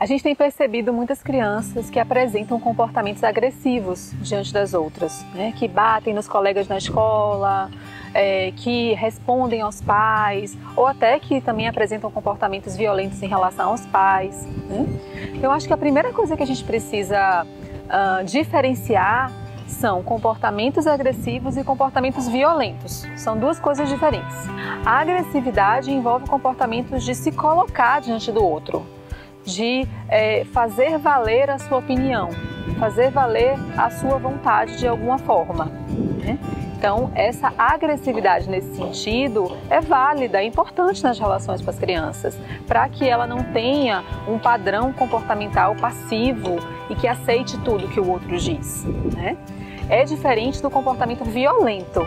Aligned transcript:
A 0.00 0.06
gente 0.06 0.22
tem 0.22 0.34
percebido 0.34 0.94
muitas 0.94 1.22
crianças 1.22 1.90
que 1.90 1.98
apresentam 1.98 2.58
comportamentos 2.58 3.22
agressivos 3.22 4.14
diante 4.22 4.50
das 4.50 4.72
outras, 4.72 5.22
né? 5.34 5.52
que 5.52 5.68
batem 5.68 6.14
nos 6.14 6.26
colegas 6.26 6.66
na 6.66 6.78
escola, 6.78 7.70
é, 8.14 8.50
que 8.56 8.94
respondem 8.94 9.60
aos 9.60 9.82
pais, 9.82 10.56
ou 10.74 10.86
até 10.86 11.18
que 11.18 11.42
também 11.42 11.68
apresentam 11.68 12.10
comportamentos 12.10 12.74
violentos 12.78 13.22
em 13.22 13.26
relação 13.26 13.72
aos 13.72 13.84
pais. 13.84 14.46
Né? 14.70 14.86
Eu 15.42 15.50
acho 15.50 15.66
que 15.66 15.74
a 15.74 15.76
primeira 15.76 16.14
coisa 16.14 16.34
que 16.34 16.42
a 16.42 16.46
gente 16.46 16.64
precisa 16.64 17.44
uh, 17.44 18.24
diferenciar 18.24 19.30
são 19.66 20.02
comportamentos 20.02 20.86
agressivos 20.86 21.58
e 21.58 21.62
comportamentos 21.62 22.26
violentos. 22.26 23.06
São 23.18 23.38
duas 23.38 23.60
coisas 23.60 23.86
diferentes. 23.86 24.48
A 24.82 25.00
agressividade 25.00 25.92
envolve 25.92 26.26
comportamentos 26.26 27.04
de 27.04 27.14
se 27.14 27.30
colocar 27.30 28.00
diante 28.00 28.32
do 28.32 28.42
outro, 28.42 28.84
de 29.44 29.86
é, 30.08 30.44
fazer 30.52 30.98
valer 30.98 31.50
a 31.50 31.58
sua 31.58 31.78
opinião, 31.78 32.30
fazer 32.78 33.10
valer 33.10 33.54
a 33.76 33.90
sua 33.90 34.18
vontade 34.18 34.78
de 34.78 34.86
alguma 34.86 35.18
forma. 35.18 35.66
Né? 36.18 36.38
Então, 36.76 37.10
essa 37.14 37.52
agressividade 37.58 38.48
nesse 38.48 38.74
sentido 38.74 39.54
é 39.68 39.82
válida, 39.82 40.40
é 40.40 40.44
importante 40.44 41.02
nas 41.02 41.18
relações 41.18 41.60
com 41.60 41.68
as 41.68 41.78
crianças, 41.78 42.38
para 42.66 42.88
que 42.88 43.06
ela 43.06 43.26
não 43.26 43.42
tenha 43.52 44.02
um 44.26 44.38
padrão 44.38 44.90
comportamental 44.90 45.76
passivo 45.76 46.56
e 46.88 46.94
que 46.94 47.06
aceite 47.06 47.58
tudo 47.58 47.86
que 47.88 48.00
o 48.00 48.10
outro 48.10 48.38
diz. 48.38 48.84
Né? 49.14 49.36
É 49.90 50.04
diferente 50.04 50.62
do 50.62 50.70
comportamento 50.70 51.22
violento, 51.22 52.00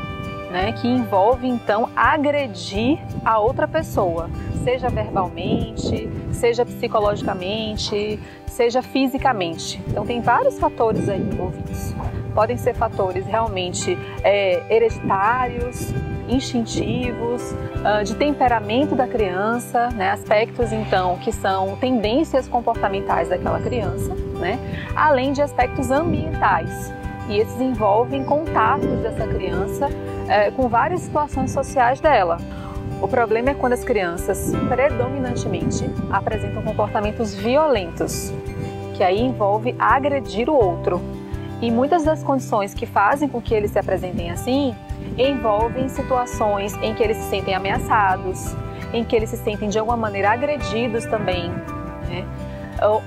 né, 0.50 0.72
que 0.72 0.88
envolve 0.88 1.48
então 1.48 1.90
agredir 1.96 3.00
a 3.26 3.40
outra 3.40 3.68
pessoa, 3.68 4.30
seja 4.64 4.90
verbalmente, 4.90 6.10
seja 6.32 6.66
psicologicamente, 6.66 8.20
seja 8.48 8.82
fisicamente. 8.82 9.82
Então 9.88 10.06
tem 10.06 10.22
vários 10.22 10.58
fatores 10.60 11.10
aí 11.10 11.22
envolvidos 11.22 11.94
podem 12.34 12.58
ser 12.58 12.74
fatores 12.74 13.26
realmente 13.26 13.98
é, 14.24 14.64
hereditários, 14.70 15.94
instintivos, 16.28 17.52
uh, 17.52 18.04
de 18.04 18.16
temperamento 18.16 18.96
da 18.96 19.08
criança, 19.08 19.90
né, 19.90 20.12
aspectos 20.12 20.72
então 20.72 21.18
que 21.18 21.32
são 21.32 21.76
tendências 21.78 22.48
comportamentais 22.48 23.30
daquela 23.30 23.60
criança, 23.60 24.14
né, 24.40 24.58
além 24.96 25.34
de 25.34 25.42
aspectos 25.42 25.92
ambientais. 25.92 26.94
E 27.30 27.38
esses 27.38 27.60
envolvem 27.62 28.24
contatos 28.24 28.90
dessa 29.00 29.26
criança 29.26 29.90
é, 30.28 30.52
com 30.52 30.68
várias 30.68 31.02
situações 31.02 31.52
sociais 31.52 32.02
dela. 32.02 32.38
O 33.04 33.08
problema 33.10 33.50
é 33.50 33.54
quando 33.54 33.74
as 33.74 33.84
crianças 33.84 34.54
predominantemente 34.70 35.84
apresentam 36.10 36.64
comportamentos 36.64 37.36
violentos, 37.36 38.32
que 38.96 39.04
aí 39.04 39.20
envolve 39.20 39.76
agredir 39.78 40.50
o 40.50 40.54
outro, 40.54 41.02
e 41.62 41.70
muitas 41.70 42.06
das 42.06 42.24
condições 42.24 42.74
que 42.74 42.86
fazem 42.86 43.28
com 43.28 43.42
que 43.42 43.54
eles 43.54 43.72
se 43.72 43.78
apresentem 43.78 44.32
assim 44.32 44.74
envolvem 45.18 45.90
situações 45.90 46.74
em 46.82 46.96
que 46.96 47.04
eles 47.04 47.18
se 47.18 47.30
sentem 47.30 47.54
ameaçados, 47.54 48.56
em 48.94 49.04
que 49.04 49.14
eles 49.14 49.30
se 49.30 49.38
sentem 49.38 49.68
de 49.68 49.78
alguma 49.78 49.98
maneira 49.98 50.32
agredidos 50.32 51.06
também, 51.06 51.50
né? 52.08 52.26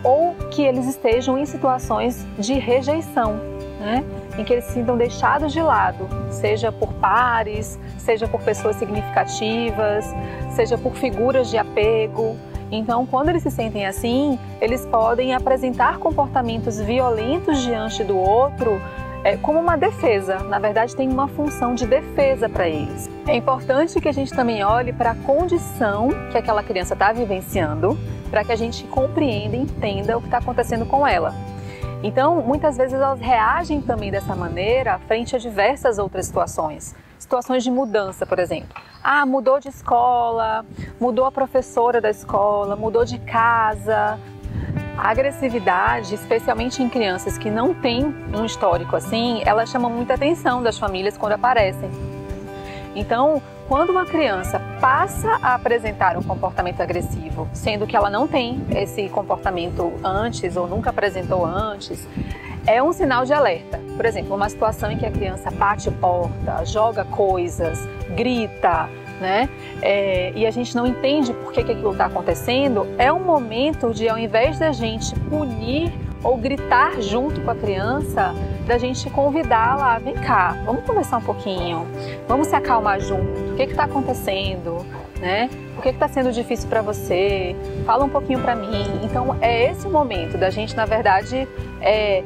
ou 0.04 0.34
que 0.50 0.62
eles 0.62 0.86
estejam 0.86 1.38
em 1.38 1.46
situações 1.46 2.26
de 2.38 2.52
rejeição, 2.52 3.40
né? 3.80 4.04
Em 4.38 4.44
que 4.44 4.52
eles 4.52 4.64
se 4.64 4.72
sintam 4.72 4.96
deixados 4.96 5.52
de 5.52 5.60
lado, 5.60 6.08
seja 6.30 6.70
por 6.70 6.92
pares, 6.94 7.78
seja 7.98 8.28
por 8.28 8.40
pessoas 8.42 8.76
significativas, 8.76 10.14
seja 10.50 10.76
por 10.76 10.94
figuras 10.94 11.48
de 11.48 11.58
apego. 11.58 12.36
Então, 12.70 13.06
quando 13.06 13.28
eles 13.28 13.42
se 13.42 13.50
sentem 13.50 13.86
assim, 13.86 14.38
eles 14.60 14.84
podem 14.86 15.34
apresentar 15.34 15.98
comportamentos 15.98 16.80
violentos 16.80 17.62
diante 17.62 18.02
do 18.02 18.16
outro 18.16 18.80
é, 19.26 19.36
como 19.36 19.58
uma 19.58 19.76
defesa. 19.76 20.38
Na 20.44 20.58
verdade, 20.58 20.94
tem 20.94 21.08
uma 21.08 21.26
função 21.26 21.74
de 21.74 21.86
defesa 21.86 22.48
para 22.48 22.68
eles. 22.68 23.10
É 23.26 23.36
importante 23.36 24.00
que 24.00 24.08
a 24.08 24.12
gente 24.12 24.32
também 24.32 24.64
olhe 24.64 24.92
para 24.92 25.10
a 25.10 25.14
condição 25.14 26.10
que 26.30 26.38
aquela 26.38 26.62
criança 26.62 26.94
está 26.94 27.12
vivenciando, 27.12 27.98
para 28.30 28.44
que 28.44 28.52
a 28.52 28.56
gente 28.56 28.84
compreenda 28.84 29.56
e 29.56 29.60
entenda 29.62 30.16
o 30.16 30.20
que 30.20 30.26
está 30.26 30.38
acontecendo 30.38 30.86
com 30.86 31.06
ela. 31.06 31.34
Então, 32.06 32.40
muitas 32.40 32.76
vezes 32.76 32.94
elas 32.94 33.18
reagem 33.18 33.80
também 33.82 34.12
dessa 34.12 34.36
maneira 34.36 34.96
frente 35.08 35.34
a 35.34 35.40
diversas 35.40 35.98
outras 35.98 36.26
situações. 36.26 36.94
Situações 37.18 37.64
de 37.64 37.70
mudança, 37.70 38.24
por 38.24 38.38
exemplo. 38.38 38.80
Ah, 39.02 39.26
mudou 39.26 39.58
de 39.58 39.68
escola, 39.68 40.64
mudou 41.00 41.24
a 41.24 41.32
professora 41.32 42.00
da 42.00 42.08
escola, 42.08 42.76
mudou 42.76 43.04
de 43.04 43.18
casa. 43.18 44.20
A 44.96 45.08
agressividade, 45.10 46.14
especialmente 46.14 46.80
em 46.80 46.88
crianças 46.88 47.36
que 47.36 47.50
não 47.50 47.74
têm 47.74 48.04
um 48.32 48.44
histórico 48.44 48.94
assim, 48.94 49.42
ela 49.44 49.66
chama 49.66 49.88
muita 49.88 50.14
atenção 50.14 50.62
das 50.62 50.78
famílias 50.78 51.18
quando 51.18 51.32
aparecem. 51.32 51.90
Então, 52.94 53.42
quando 53.68 53.90
uma 53.90 54.04
criança 54.04 54.60
passa 54.80 55.38
a 55.42 55.54
apresentar 55.54 56.16
um 56.16 56.22
comportamento 56.22 56.80
agressivo, 56.80 57.48
sendo 57.52 57.86
que 57.86 57.96
ela 57.96 58.08
não 58.08 58.28
tem 58.28 58.64
esse 58.74 59.08
comportamento 59.08 59.92
antes 60.04 60.56
ou 60.56 60.68
nunca 60.68 60.90
apresentou 60.90 61.44
antes, 61.44 62.06
é 62.66 62.82
um 62.82 62.92
sinal 62.92 63.24
de 63.24 63.32
alerta. 63.32 63.80
Por 63.96 64.04
exemplo, 64.04 64.34
uma 64.34 64.48
situação 64.48 64.90
em 64.90 64.96
que 64.96 65.06
a 65.06 65.10
criança 65.10 65.50
bate 65.50 65.90
porta, 65.90 66.64
joga 66.64 67.04
coisas, 67.04 67.88
grita, 68.14 68.88
né? 69.20 69.48
É, 69.82 70.32
e 70.36 70.46
a 70.46 70.50
gente 70.50 70.74
não 70.76 70.86
entende 70.86 71.32
por 71.32 71.52
que, 71.52 71.64
que 71.64 71.72
aquilo 71.72 71.92
está 71.92 72.06
acontecendo, 72.06 72.86
é 72.98 73.12
um 73.12 73.20
momento 73.20 73.92
de, 73.92 74.08
ao 74.08 74.18
invés 74.18 74.58
da 74.58 74.72
gente 74.72 75.14
punir 75.20 75.92
ou 76.26 76.36
gritar 76.36 77.00
junto 77.00 77.40
com 77.40 77.50
a 77.52 77.54
criança, 77.54 78.34
da 78.66 78.76
gente 78.76 79.08
convidá-la, 79.10 79.96
vem 79.98 80.14
cá, 80.14 80.56
vamos 80.64 80.84
conversar 80.84 81.18
um 81.18 81.22
pouquinho, 81.22 81.86
vamos 82.26 82.48
se 82.48 82.56
acalmar 82.56 83.00
junto, 83.00 83.52
o 83.52 83.56
que 83.56 83.62
está 83.62 83.84
acontecendo, 83.84 84.84
né? 85.20 85.48
O 85.78 85.80
que 85.80 85.90
está 85.90 86.08
sendo 86.08 86.32
difícil 86.32 86.68
para 86.68 86.82
você? 86.82 87.54
Fala 87.84 88.04
um 88.04 88.08
pouquinho 88.08 88.40
para 88.40 88.56
mim. 88.56 88.84
Então 89.04 89.36
é 89.40 89.70
esse 89.70 89.86
o 89.86 89.90
momento 89.90 90.36
da 90.36 90.50
gente, 90.50 90.74
na 90.74 90.84
verdade, 90.84 91.46
é, 91.80 92.24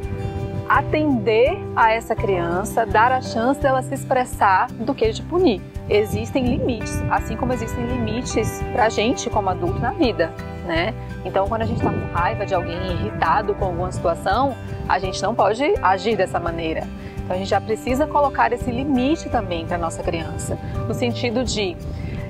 atender 0.69 1.59
a 1.77 1.93
essa 1.93 2.15
criança, 2.15 2.87
dar 2.87 3.13
a 3.13 3.21
chance 3.21 3.61
dela 3.61 3.83
se 3.83 3.93
expressar 3.93 4.71
do 4.71 4.95
que 4.95 5.11
de 5.11 5.21
punir. 5.23 5.61
Existem 5.89 6.47
limites, 6.47 7.03
assim 7.11 7.37
como 7.37 7.53
existem 7.53 7.85
limites 7.85 8.63
para 8.73 8.85
a 8.85 8.89
gente 8.89 9.29
como 9.29 9.51
adulto 9.51 9.79
na 9.81 9.91
vida, 9.91 10.33
né? 10.71 10.95
Então, 11.25 11.49
quando 11.49 11.63
a 11.63 11.65
gente 11.65 11.79
está 11.79 11.91
com 11.91 12.15
raiva 12.15 12.47
de 12.47 12.55
alguém, 12.55 12.93
irritado 12.93 13.57
com 13.57 13.65
alguma 13.65 13.91
situação, 13.91 14.57
a 14.89 15.01
gente 15.01 15.21
não 15.21 15.35
pode 15.35 15.65
agir 15.83 16.17
dessa 16.17 16.39
maneira. 16.39 16.87
Então, 17.19 17.35
a 17.35 17.39
gente 17.39 17.49
já 17.49 17.61
precisa 17.61 18.07
colocar 18.07 18.53
esse 18.53 18.71
limite 18.71 19.29
também 19.29 19.67
para 19.67 19.77
nossa 19.77 20.01
criança, 20.01 20.57
no 20.87 20.95
sentido 20.95 21.43
de 21.43 21.77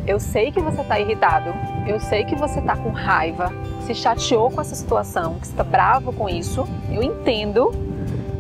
eu 0.06 0.19
sei 0.19 0.50
que 0.50 0.59
você 0.59 0.81
está 0.81 0.99
irritado, 0.99 1.55
eu 1.87 2.00
sei 2.00 2.25
que 2.25 2.34
você 2.34 2.61
está 2.61 2.75
com 2.75 2.89
raiva, 2.89 3.53
se 3.83 3.95
chateou 3.95 4.50
com 4.50 4.62
essa 4.62 4.75
situação, 4.75 5.34
que 5.39 5.47
está 5.47 5.62
bravo 5.62 6.11
com 6.11 6.27
isso, 6.27 6.67
eu 6.91 7.03
entendo, 7.03 7.71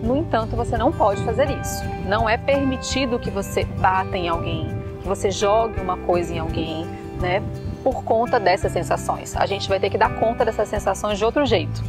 no 0.02 0.16
entanto, 0.16 0.56
você 0.56 0.78
não 0.78 0.90
pode 0.90 1.22
fazer 1.24 1.50
isso. 1.50 1.84
Não 2.08 2.26
é 2.26 2.38
permitido 2.38 3.18
que 3.18 3.30
você 3.30 3.64
bata 3.64 4.16
em 4.16 4.30
alguém, 4.30 4.66
que 5.02 5.06
você 5.06 5.30
jogue 5.30 5.78
uma 5.78 5.98
coisa 5.98 6.32
em 6.32 6.38
alguém, 6.38 6.86
né? 7.20 7.42
Por 7.82 8.04
conta 8.04 8.38
dessas 8.38 8.72
sensações. 8.72 9.36
A 9.36 9.46
gente 9.46 9.68
vai 9.68 9.80
ter 9.80 9.90
que 9.90 9.98
dar 9.98 10.18
conta 10.18 10.44
dessas 10.44 10.68
sensações 10.68 11.18
de 11.18 11.24
outro 11.24 11.46
jeito. 11.46 11.82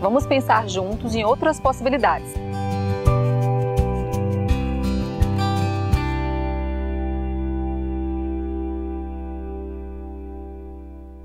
Vamos 0.00 0.26
pensar 0.26 0.68
juntos 0.68 1.14
em 1.14 1.24
outras 1.24 1.60
possibilidades. 1.60 2.49